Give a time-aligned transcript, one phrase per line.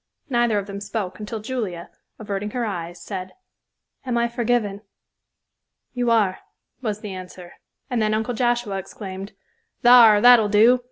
[0.31, 3.33] Neither of them spoke until Julia, averting her eyes, said,
[4.03, 4.81] "Am I forgiven?"
[5.93, 6.39] "You are,"
[6.81, 7.53] was the answer,
[7.87, 9.33] and then Uncle Joshua exclaimed,
[9.83, 10.79] "thar, that'll do.